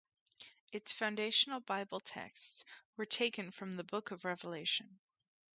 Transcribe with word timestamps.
Its 0.71 0.91
foundational 0.91 1.59
Bible 1.59 1.99
texts 1.99 2.65
were 2.97 3.05
taken 3.05 3.51
from 3.51 3.73
the 3.73 3.83
Book 3.83 4.09
of 4.09 4.25
Revelation. 4.25 4.99